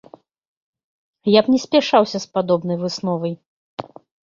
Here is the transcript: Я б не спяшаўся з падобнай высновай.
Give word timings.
Я 1.33 1.41
б 1.43 1.53
не 1.57 1.61
спяшаўся 1.65 2.17
з 2.25 2.33
падобнай 2.39 2.77
высновай. 2.83 3.39